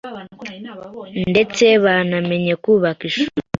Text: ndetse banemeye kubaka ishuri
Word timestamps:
ndetse 1.31 1.65
banemeye 1.83 2.53
kubaka 2.63 3.01
ishuri 3.09 3.39